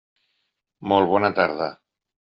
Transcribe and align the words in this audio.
Molt 0.93 1.13
bona 1.15 1.33
tarda. 1.41 1.73